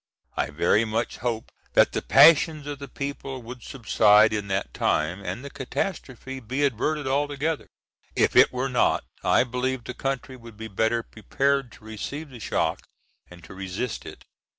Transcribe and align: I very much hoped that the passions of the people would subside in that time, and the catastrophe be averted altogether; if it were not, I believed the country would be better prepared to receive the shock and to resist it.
I 0.35 0.49
very 0.49 0.83
much 0.83 1.17
hoped 1.17 1.51
that 1.73 1.91
the 1.91 2.01
passions 2.01 2.65
of 2.65 2.79
the 2.79 2.87
people 2.87 3.43
would 3.43 3.61
subside 3.61 4.33
in 4.33 4.47
that 4.47 4.73
time, 4.73 5.23
and 5.23 5.45
the 5.45 5.51
catastrophe 5.51 6.39
be 6.39 6.65
averted 6.65 7.05
altogether; 7.05 7.67
if 8.15 8.35
it 8.35 8.51
were 8.51 8.67
not, 8.67 9.03
I 9.23 9.43
believed 9.43 9.85
the 9.85 9.93
country 9.93 10.35
would 10.35 10.57
be 10.57 10.67
better 10.69 11.03
prepared 11.03 11.71
to 11.73 11.83
receive 11.83 12.31
the 12.31 12.39
shock 12.39 12.81
and 13.29 13.43
to 13.43 13.53
resist 13.53 14.07
it. 14.07 14.23